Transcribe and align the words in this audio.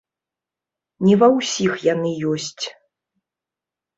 Не 1.07 1.15
ва 1.23 1.27
ўсіх 1.33 1.71
яны 1.93 2.11
ёсць. 2.31 2.65